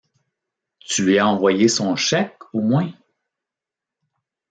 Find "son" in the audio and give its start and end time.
1.67-1.95